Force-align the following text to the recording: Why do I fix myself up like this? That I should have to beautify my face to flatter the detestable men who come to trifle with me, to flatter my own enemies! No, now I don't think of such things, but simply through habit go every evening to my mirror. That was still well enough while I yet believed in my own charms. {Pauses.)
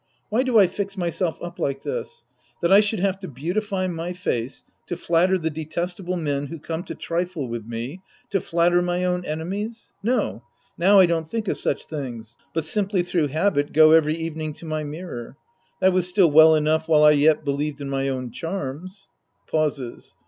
Why 0.29 0.41
do 0.41 0.57
I 0.57 0.65
fix 0.65 0.97
myself 0.97 1.39
up 1.43 1.59
like 1.59 1.83
this? 1.83 2.23
That 2.63 2.71
I 2.73 2.79
should 2.79 3.01
have 3.01 3.19
to 3.19 3.27
beautify 3.27 3.85
my 3.85 4.13
face 4.13 4.63
to 4.87 4.97
flatter 4.97 5.37
the 5.37 5.51
detestable 5.51 6.17
men 6.17 6.47
who 6.47 6.57
come 6.57 6.81
to 6.85 6.95
trifle 6.95 7.47
with 7.47 7.67
me, 7.67 8.01
to 8.31 8.41
flatter 8.41 8.81
my 8.81 9.05
own 9.05 9.23
enemies! 9.25 9.93
No, 10.01 10.41
now 10.75 10.97
I 10.99 11.05
don't 11.05 11.29
think 11.29 11.47
of 11.47 11.59
such 11.59 11.85
things, 11.85 12.35
but 12.51 12.65
simply 12.65 13.03
through 13.03 13.27
habit 13.27 13.73
go 13.73 13.91
every 13.91 14.15
evening 14.15 14.53
to 14.53 14.65
my 14.65 14.83
mirror. 14.83 15.37
That 15.81 15.93
was 15.93 16.07
still 16.07 16.31
well 16.31 16.55
enough 16.55 16.87
while 16.87 17.03
I 17.03 17.11
yet 17.11 17.45
believed 17.45 17.79
in 17.79 17.87
my 17.87 18.09
own 18.09 18.31
charms. 18.31 19.07
{Pauses.) 19.45 20.15